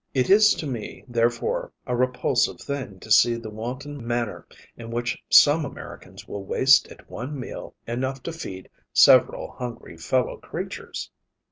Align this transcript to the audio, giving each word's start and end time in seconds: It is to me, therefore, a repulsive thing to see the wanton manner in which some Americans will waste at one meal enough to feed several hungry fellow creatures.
It 0.15 0.31
is 0.31 0.55
to 0.55 0.65
me, 0.65 1.05
therefore, 1.07 1.73
a 1.85 1.95
repulsive 1.95 2.59
thing 2.59 2.99
to 3.01 3.11
see 3.11 3.35
the 3.35 3.51
wanton 3.51 4.03
manner 4.03 4.47
in 4.75 4.89
which 4.89 5.23
some 5.29 5.63
Americans 5.63 6.27
will 6.27 6.43
waste 6.43 6.87
at 6.91 7.07
one 7.07 7.39
meal 7.39 7.75
enough 7.85 8.23
to 8.23 8.33
feed 8.33 8.67
several 8.93 9.51
hungry 9.51 9.97
fellow 9.97 10.37
creatures. 10.37 11.11